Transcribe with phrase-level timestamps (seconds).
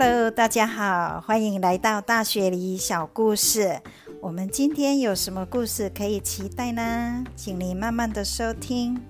[0.00, 3.82] Hello，大家好，欢迎来到大学里小故事。
[4.20, 7.24] 我们今天有什么故事可以期待呢？
[7.34, 9.02] 请你慢慢的收听。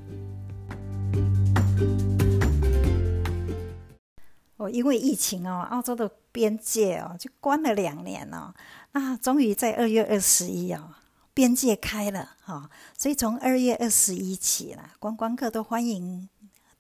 [4.57, 8.55] 哦，因为疫情哦，澳洲的边界哦就关了两年哦，
[8.93, 10.95] 那终于在二月二十一哦，
[11.35, 16.31] 边界开了哈，所以从二月二十一起了，观光客都欢迎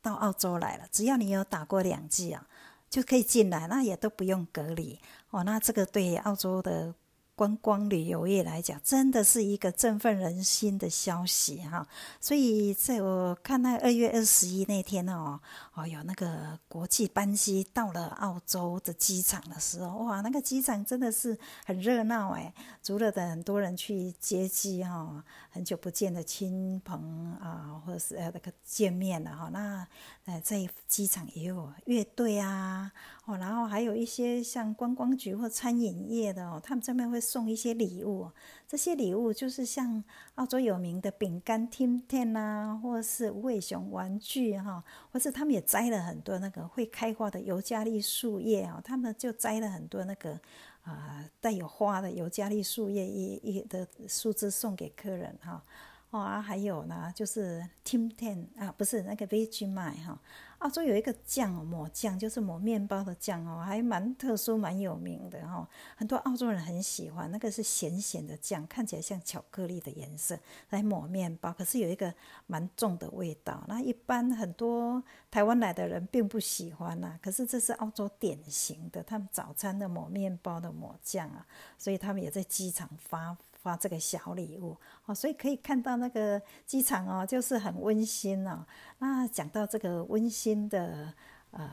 [0.00, 2.46] 到澳洲来了，只要你有打过两剂啊。
[2.88, 4.98] 就可以进来，那也都不用隔离
[5.30, 5.44] 哦。
[5.44, 6.94] 那这个对澳洲的。
[7.38, 11.86] 观光旅游业来讲，真的是一个振奋人心的消息哈。
[12.20, 15.38] 所以在我看那二月二十一那天哦，
[15.74, 29.48] 哦有那个国际班机到了澳洲的机场的时候，哇，那个机场真的是很热闹哎，除了的很多人去接机哈，很久不见的亲朋啊，或者是呃那个见面了哈。
[29.52, 29.86] 那
[30.24, 32.90] 呃在机场也有乐队啊，
[33.26, 37.22] 哦，然后还有一些像观光局或餐饮业的哦，他们这边会。
[37.28, 38.30] 送一些礼物，
[38.66, 40.02] 这些礼物就是像
[40.36, 50.40] 澳洲有名的饼干 Tim Tam 啊，或是无尾熊玩具哈，或是他们也摘了很多那个会开花的尤加利树叶啊，他们就摘了很多那个
[50.82, 55.62] 啊带有花的尤加利树叶一一的树枝送给客人哈。
[56.10, 60.18] 哦啊，还有呢，就是 Tim Tam 啊，不是那个 Vegemite 哈。
[60.60, 65.68] 澳洲有一个酱哦，抹酱就是抹面包的酱哦，还蛮特殊、蛮有名的哈。
[65.96, 70.36] 很多澳洲人很喜欢，那个是咸咸的酱，看起来像巧克力的颜色，
[70.70, 72.12] 来抹面包，可是有一个
[72.46, 73.62] 蛮重的味道。
[73.68, 81.46] 那一般很多台湾来的人并不喜欢呐，可是这是澳洲典型的，他们早餐的抹面包的抹酱啊，
[81.76, 83.36] 所以他们也在机场发。
[83.68, 84.74] 发这个小礼物
[85.04, 88.64] 哦，所以可以看到那个机场哦，就是很温馨哦。
[88.98, 91.12] 那讲到这个温馨的
[91.50, 91.68] 呃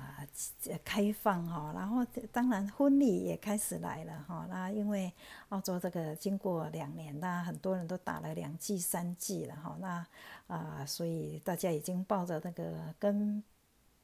[0.84, 4.46] 开放哈，然后当然婚礼也开始来了哈。
[4.50, 5.10] 那因为
[5.50, 9.78] 澳洲这个经过两年，那很多人都打了两剂、三剂了哈。
[9.80, 10.06] 那
[10.48, 13.42] 啊，所以大家已经抱着那个跟。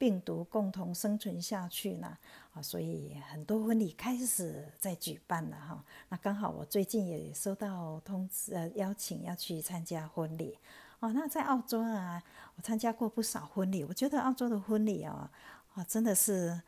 [0.01, 2.17] 病毒共同生存下去呢，
[2.55, 5.85] 啊，所以很多婚礼开始在举办了哈。
[6.09, 10.57] 那刚好我最近也收到通知，呃，邀请要去参加婚礼。
[11.01, 12.19] 哦，那在澳洲啊，
[12.55, 15.29] 我参加过不少婚礼，我觉得澳洲的婚礼啊，
[15.75, 16.59] 啊，真的是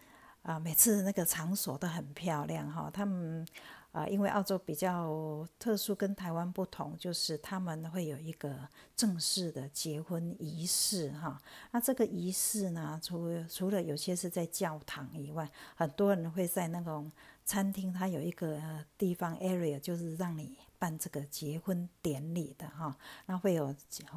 [0.43, 3.43] 啊，每次那个场所都很漂亮哈，他们。
[3.93, 11.39] 啊，因为澳洲比较特殊，跟台湾不同，就是他们会有一个正式的结婚仪式哈。
[11.71, 17.11] 那这个仪式呢，除除了有些是在教堂以外，很多人会在那种
[17.45, 18.59] 餐厅，它有一个
[18.97, 22.97] 地方 area，就是让你办这个结婚典礼的哈。
[23.27, 23.75] 那会有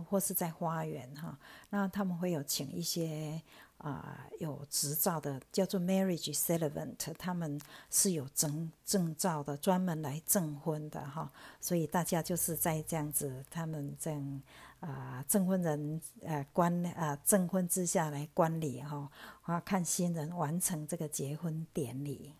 [0.09, 1.39] 或是在花园哈，
[1.69, 3.43] 那他们会有请一些。
[3.79, 7.61] 啊，有执照的叫做 marriage celebrant，他们
[7.91, 11.31] 是有证证照的，专门来证婚的哈。
[11.61, 14.43] 所以大家就是在这样子，他们这样
[14.81, 19.11] 啊，证婚人呃观啊证婚之下来观礼哈，
[19.43, 22.35] 啊看新人完成这个结婚典礼。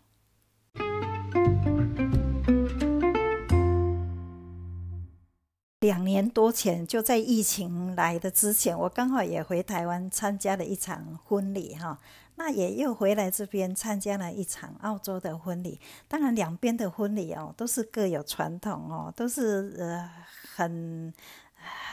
[5.87, 11.97] 两年多前，就在疫情来的之前，我刚好也回台湾参加了一场婚礼哈。
[12.35, 15.79] 那也又回来这边参加了一场澳洲的婚礼。
[16.09, 20.11] 当然，两边的婚礼哦，都是各有传统哦，都是呃
[20.55, 21.13] 很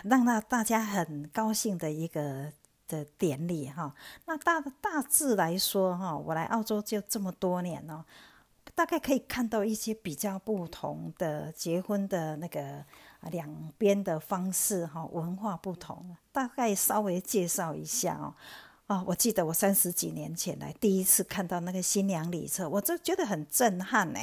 [0.02, 2.50] 让那大家很高兴的一个
[2.88, 3.94] 的典礼哈。
[4.26, 8.04] 那大大致来说哈，我来澳洲就这么多年哦，
[8.74, 12.84] 大概可以看到一些比较不同的结婚的那个。
[13.30, 18.34] 两边的方式哈，文化不同，大概稍微介绍一下哦。
[18.86, 24.20] 啊，我记得我三十几年前来第一次看到那个新娘礼车，我就觉得很震撼呢。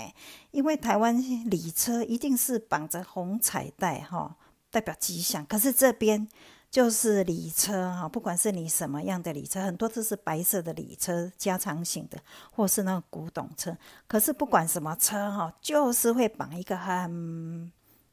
[0.52, 1.18] 因为台湾
[1.50, 4.38] 礼车一定是绑着红彩带哈，
[4.70, 5.44] 代表吉祥。
[5.48, 6.28] 可是这边
[6.70, 12.20] 就是礼车哈，不管是你什么样的礼车，很多都是白色的礼车，加长型的，
[12.52, 13.76] 或是那个古董车。
[14.08, 17.72] 可是不管什么车哈，就是会绑一个很。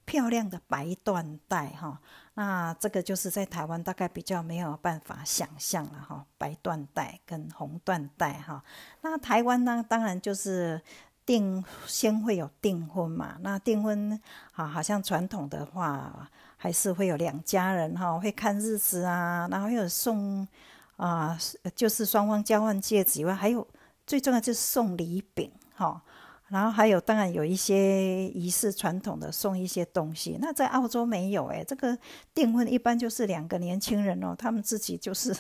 [0.09, 2.01] 漂亮的白缎带哈，
[2.33, 8.65] 那这个就是在台湾大概比较没有办法想象了哈，白缎带跟红缎带哈。
[9.03, 10.81] 那台湾呢，当然就是
[11.27, 13.37] 订先会有订婚嘛。
[13.43, 14.19] 那订婚
[14.55, 16.27] 啊，好像传统的话
[16.57, 20.49] 还是会有两家人哈，会看日子啊，然后有送
[20.97, 21.39] 啊，
[21.77, 23.69] 就是双方交换戒指以外，还有
[24.07, 26.03] 最重要就是送礼饼哈。
[26.49, 30.39] 然后还有，当然有一些仪式传统的送一些东西。
[30.41, 31.97] 那在澳洲没有诶，这个
[32.35, 35.37] 订婚一般就是两个年轻人哦，他们自己就是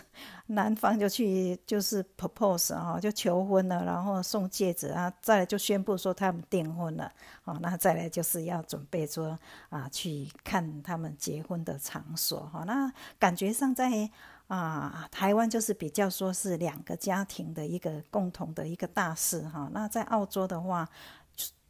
[0.48, 7.10] 男方就去就是 propose 哈，就求婚了，然后送戒指啊，再来就宣布说他们订婚了。
[7.44, 9.38] 哦，那再来就是要准备说
[9.70, 12.64] 啊去看他们结婚的场所哈。
[12.66, 14.10] 那感觉上在
[14.48, 19.70] 啊台湾就是比较说是两个家庭的一个共同的一个大事哈。
[19.72, 20.88] 那在澳洲的话，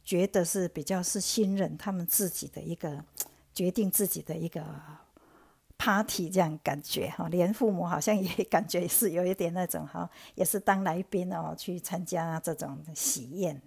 [0.03, 3.03] 觉得是比较是新人他们自己的一个
[3.53, 4.63] 决定自己的一个
[5.77, 7.27] party 这样感觉哈。
[7.29, 13.61] 连父母好像也 感觉是有一点那种哈，也是当来宾哦去参加这种喜宴。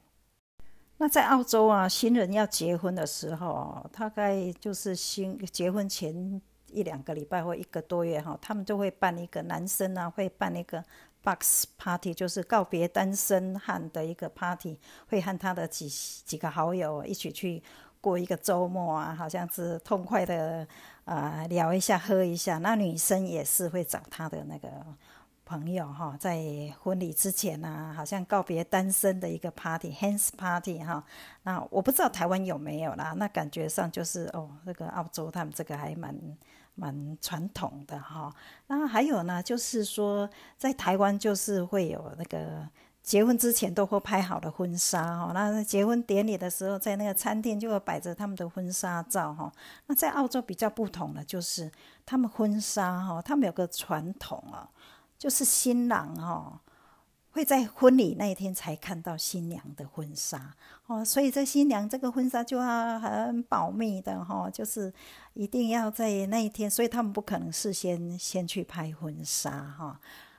[0.99, 6.41] 那在澳洲啊，新人要结婚的时候，大概就是新结婚前
[6.73, 10.83] 一两个礼拜或一个多月哈，他们就会办一个男生啊，会办一个
[11.23, 14.79] box party，就是告别单身汉的一个 party，
[15.09, 17.63] 会和他的几几个好友一起去
[18.01, 20.67] 过一个周末啊，好像是痛快的
[21.05, 22.59] 啊聊一下喝一下。
[22.59, 24.69] 那女生也是会找她的那个。
[25.45, 26.41] 朋友哈，在
[26.81, 31.05] 婚礼之前呢，好像告别单身的一个 party，hands party 哈。
[31.43, 33.13] 那我不知道台湾有没有啦。
[33.19, 36.17] 那感觉上就是哦，那个澳洲他们这个还蛮
[36.75, 38.35] 蛮传统的哈。
[38.67, 42.69] 那还有呢，就是说在台湾就是会有那个
[43.03, 45.33] 结婚之前都会拍好的婚纱哈。
[45.33, 49.53] 那结婚典礼的时候，在那个餐厅就会摆着他们的婚纱照哈。
[49.87, 51.71] 那在澳洲比较不同的就是
[52.05, 54.69] 他们婚纱哈，他们有个传统啊。
[55.19, 56.61] 就是新郎哈，
[57.33, 60.55] 会在婚礼那一天才看到新娘的婚纱
[60.87, 64.93] 哦，所以这新娘这个婚纱就要很保密的哈，就是
[65.33, 69.99] 一定要在那一天，所以他们不可能事先先去拍婚纱哈。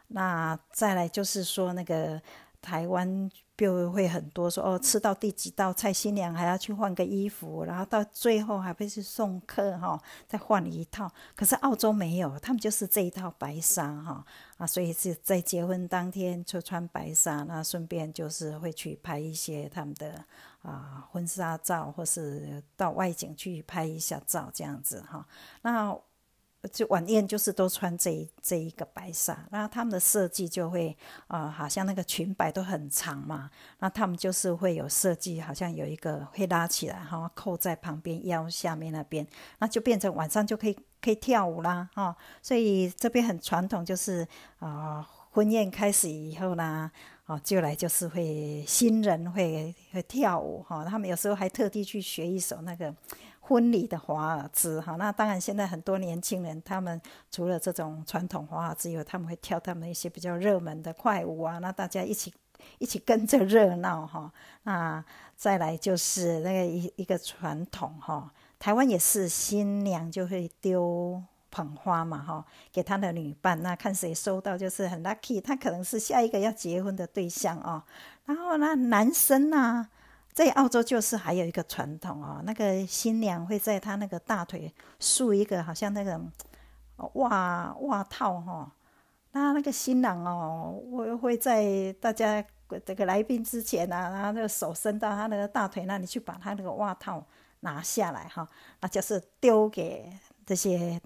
[0.09, 2.21] 那再来就是说那个
[2.63, 3.30] 台湾。
[3.56, 11.10] 就会很多说哦，吃到第几道菜，新娘还要去换个衣服，然后到最后还会去送客哈，再换一套。
[11.33, 14.25] 可是澳洲没有，他们就是这一套白纱哈
[14.57, 20.21] 啊，所以是在结婚当天就穿白纱，那顺便就是会去拍一些他们的
[20.62, 25.25] 啊婚纱照，或是到外景去拍一下照这样子哈。
[25.62, 25.98] 那
[26.71, 30.95] 就晚宴就是都穿这这一个白纱，那他们的设计就会
[31.27, 33.50] 啊，好像那个裙摆都很长嘛，
[33.80, 39.27] 那他们就是会有设计，好像有一个会拉起来哈，扣在旁边腰下面那边，
[39.60, 42.15] 那就变成晚上就可以可以跳舞啦哈。
[42.42, 44.25] 所以这边很传统，就是
[44.60, 46.89] 啊，婚宴开始以后呢，
[47.25, 52.95] 哦，就来就是会新人会会跳舞哈，他们有时候还特地去学一首那个。
[53.45, 56.99] 婚礼的华尔兹，哈，那当然现在很多年轻人，他们
[57.29, 62.33] 除了这种传统华尔兹以外，他们会跳他们一些比较热门的快舞啊，那大家一起
[62.79, 64.31] 一起跟着热闹哈。
[64.63, 65.03] 那
[65.35, 77.83] 再来就是那个一一个传统哈，台湾也是新娘就会丢捧花嘛哈，给他的女伴，那看谁收到就是很 lucky，他可能是下一个要结婚的对象哦。
[78.23, 79.89] 然后呢，男生呢？
[80.33, 86.19] 在澳洲就是还有一个传统哦，那个新娘会在她那个大腿束一个好像那个
[87.13, 88.71] 袜袜套哈，
[89.31, 92.44] 那那个新郎哦，会会在大家
[92.83, 97.24] 这个来宾之前啊，然后那个手伸到他那个大腿那里去把他那个袜套
[97.59, 98.47] 拿下来哈，
[98.81, 100.12] 那就是丢给
[100.47, 101.00] 这些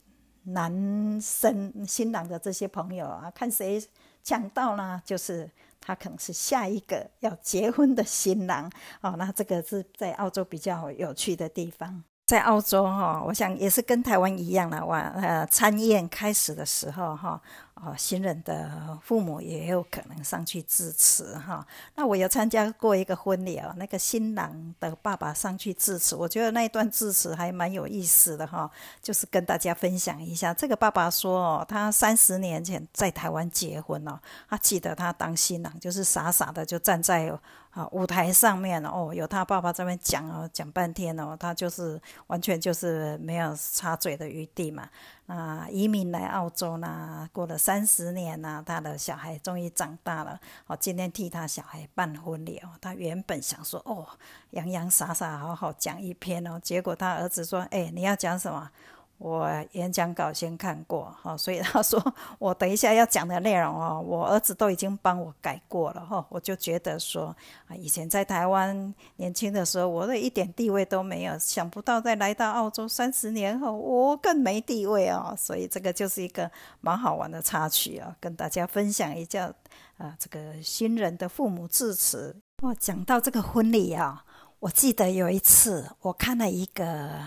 [0.43, 0.71] 男
[1.19, 3.83] 生新郎的这些朋友啊，看谁
[4.23, 5.51] 抢到呢，就是。
[5.87, 12.03] 他可能是下一个要结婚的新郎哦，那这个是在澳洲比较有趣的地方。
[12.25, 14.85] 在澳洲哈，我想也是跟台湾一样了。
[14.85, 17.41] 晚呃，参宴开始的时候哈。
[17.83, 21.65] 哦新人的父母也有可能上去致辞哈。
[21.95, 28.69] 那我有参加过一个婚礼哦，那个新郎的爸爸上去致辞，我觉得那一段致辞还蛮有意思的哈。
[29.01, 34.19] 就是跟大家分享一下，这个爸爸说哦，他三十年前在台湾结婚哦，
[34.49, 37.31] 他记得他当新郎就是傻傻的就站在
[37.69, 44.89] 啊舞台上面哦，有他爸爸这边讲哦，讲半天哦，他就是完全就是没有插嘴的余地嘛。
[45.27, 50.39] 啊，移民来澳洲呢，过了三十年呢，他的小孩终于长大了。
[50.67, 52.69] 哦，今天替他小孩办婚礼哦。
[52.81, 54.07] 他原本想说，哦，
[54.51, 58.71] 洋洋洒洒好好讲一篇哦，结果他儿子说，哎，你要讲什么？
[59.17, 62.01] 我演讲稿先看过， 哈，所以他说
[62.37, 67.35] 我等一下要讲的内容哦，我儿子都已经帮我改过了，哈，我就觉得说
[67.67, 76.49] 啊，以前在台湾年轻的时候，我的一点地位都没有，想不到在来到澳洲三十年后，我更没地位哦，所以这个就是一个
[76.81, 79.51] 蛮好玩的插曲啊，跟大家分享一下
[79.97, 82.35] 啊，这个新人的父母致辞。
[82.61, 84.23] 哦，讲到这个婚礼啊。
[84.59, 87.21] 我记得有一次，我看了一个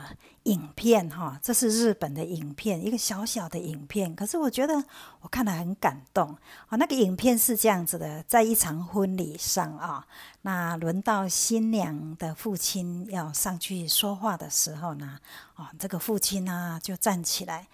[0.44, 4.12] 影片，哈，这是日本的影片，一个小小的影片。
[4.16, 4.74] 可是我觉得
[5.20, 6.76] 我看了很感动啊。
[6.76, 10.04] 那个影片是这样子的，在一场婚礼上啊，
[10.42, 15.20] 那轮到新娘的父亲要上去说话的时候呢，
[15.54, 17.68] 啊，这个父亲呢就站起来，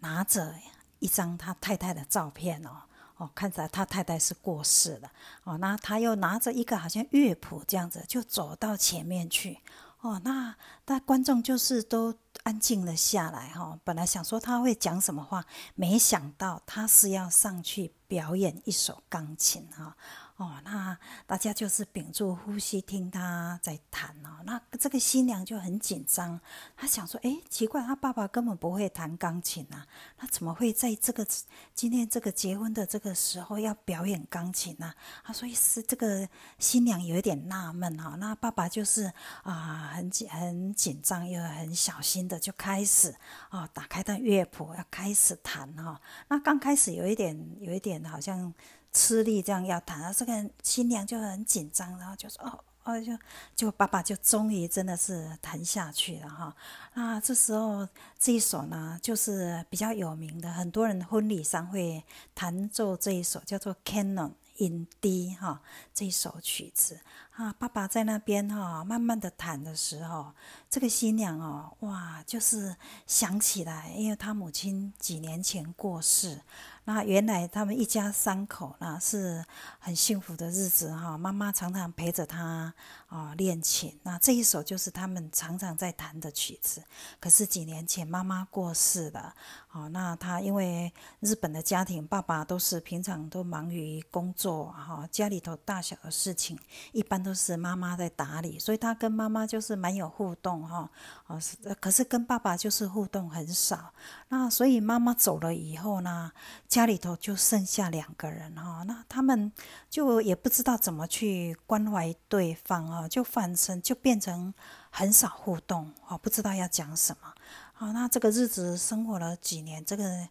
[0.00, 0.54] 拿着
[0.98, 2.82] 一张他太太的照片哦。
[3.18, 5.12] 哦，看起来他太太是过世了。
[5.44, 9.58] 哦，那他又拿着一个好像乐谱这样子，就走到前面去。
[10.00, 10.56] 哦，那
[10.86, 13.48] 那观众就是都安静了下来。
[13.48, 15.44] 哈，本来想说他会讲什么话，
[15.74, 19.68] 没想到他是要上去表演一首钢琴。
[19.76, 19.96] 哈。
[20.38, 24.38] 哦，那大家就是屏住呼吸听他在弹哦。
[24.44, 26.40] 那这个新娘就很紧张，
[26.76, 29.84] 她想说：“哎，奇怪，他爸爸根本不会弹钢琴啊，
[30.20, 31.26] 那怎么会在这个
[31.74, 34.94] 今天这个结婚的这个时候要表演钢琴呢？”
[35.26, 36.28] 她说：“是这个
[36.60, 43.12] 新娘有一点纳闷哈。”那爸爸就是啊，很紧很紧张又很小心的就开始
[43.48, 46.00] 啊，打开的乐谱要开始弹哈。
[46.28, 48.54] 那刚开始有一点有一点好像。
[48.92, 53.12] 吃力这样要弹，然后这个新娘就很紧张，然后就说：“哦哦，就
[53.54, 56.56] 就爸爸就终于真的是弹下去了哈。”
[56.94, 57.86] 那这时候
[58.18, 62.02] 这一首呢，就是比较有名的，很多人婚礼上会
[62.34, 65.60] 弹奏这一首，叫做《Canon in D》哈，
[65.92, 66.98] 这一首曲子
[67.32, 67.52] 啊。
[67.52, 70.32] 爸爸在那边哈，慢慢的弹的时候，
[70.70, 72.74] 这个新娘哦，哇，就是
[73.06, 76.40] 想起来，因为她母亲几年前过世。
[76.88, 79.44] 那原来他们一家三口呢是
[79.78, 82.72] 很幸福的日子哈，妈妈常常陪着他
[83.08, 83.94] 啊练琴。
[84.04, 86.82] 那这一首就是他们常常在弹的曲子。
[87.20, 89.34] 可是几年前妈妈过世了，
[89.70, 90.90] 哦，那他因为
[91.20, 96.58] 日本的家庭，爸爸都是平常都忙于工作哈，家里头大小的事情
[96.92, 100.90] 一般都是妈妈在打理，所以他跟妈妈就是蛮有互动哈，
[101.26, 101.38] 啊，
[101.80, 103.92] 可是跟爸爸就是互动很少。
[104.30, 106.32] 那所以妈妈走了以后呢？
[106.78, 109.52] 家里头就剩下两个人哈，那他们
[109.90, 114.54] 就也不知道怎么去关怀对方啊，就反成就变成
[114.88, 117.34] 很少互动哦，不知道要讲什么。
[117.78, 120.28] 啊，那这个日子生活了几年，这个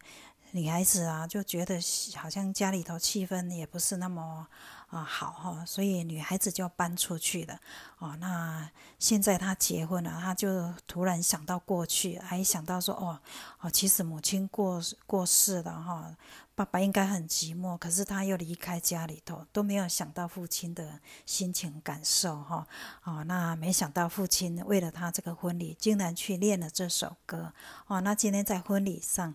[0.52, 1.78] 女孩子啊就觉得
[2.16, 4.46] 好像家里头气氛也不是那么。
[4.88, 7.60] 啊，好哈，所以女孩子就要搬出去了。
[7.98, 13.20] 哦，那现在她结婚了，她就突然想到过去，还想到说，哦，
[13.60, 16.16] 哦，其实母亲过过世了哈，
[16.54, 22.66] 爸爸应该很寂寞，可是他又离开家里头，都没有想到父亲的心情感受哈。
[23.04, 27.52] 哦，那没想到父亲为了他这个婚礼，竟然去练了这首歌。
[27.88, 29.34] 哦，那今天在婚礼上。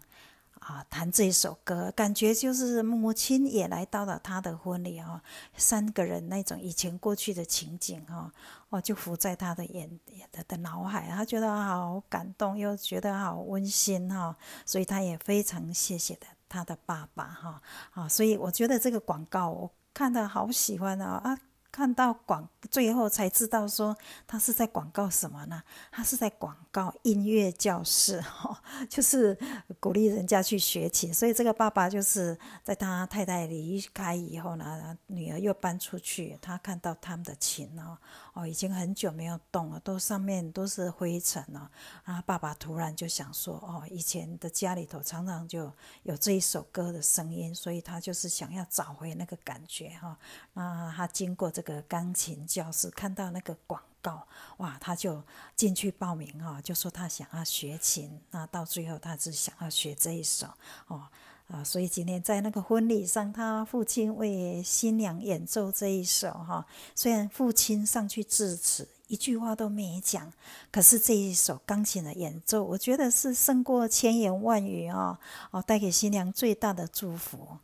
[0.64, 5.22] 啊，弹这一首歌，感觉就是母亲也来到了他的婚礼哈，
[5.58, 8.32] 三个人那种以前过去的情景哈，
[8.70, 10.00] 哦，就浮在他的眼
[10.32, 21.40] 的的脑海，他觉得好感动，又觉得好温馨哈，所以他也非常谢谢的他的爸爸哈，啊，所以我觉得这个广告我看的好喜欢啊啊。
[21.74, 25.64] 看到广最后才知道说他是在广告什么呢？
[25.92, 29.36] 他是在广告音乐教室，哈， 就是
[29.80, 31.12] 鼓励人家去学琴。
[31.12, 37.98] 所以这个爸爸就是在他太太离开以后呢，女儿又搬出去，他看到他们的琴哦，
[38.34, 41.72] 哦，已经很久没有动了，都上面都是灰尘了。
[42.06, 50.16] 然后爸爸突然就想说，哦，以前的家里头常常就有这一首歌的声音，所以他就是想要找回那个感觉，哈。
[50.54, 51.63] 那他经过这。
[51.64, 54.28] 个钢琴教室看到那个广告，
[54.58, 55.24] 哇，他就
[55.56, 58.22] 进去报名哈，就说他想要学琴。
[58.30, 60.48] 那到最后，他是想要学这一首
[60.88, 61.08] 哦
[61.48, 66.66] 啊，所以今天在那个婚礼上，他父亲为新娘演奏这一首哈。
[66.94, 70.32] 虽然父亲上去致辞，一句话都没讲，
[70.72, 75.20] 可是这一首钢琴的演奏，我觉得是胜过千言万语啊！
[75.52, 77.58] 哦，带给新娘最大的祝福。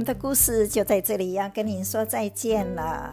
[0.00, 3.10] 我们的故事就在这里，要跟您说再见了。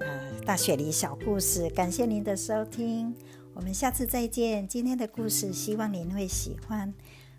[0.00, 3.14] 呃，大雪梨小故事，感谢您的收听，
[3.52, 4.66] 我们下次再见。
[4.66, 6.94] 今天的故事希望您会喜欢，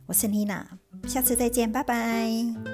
[0.06, 2.73] 我是妮娜，下次再见，拜拜。